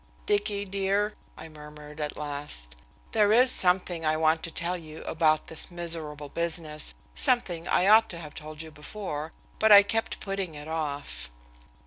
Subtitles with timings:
[0.25, 2.75] "Dicky, dear," I murmured at last,
[3.11, 8.09] "there is something I want to tell you about this miserable business, something I ought
[8.09, 11.29] to have told you before, but I kept putting it off."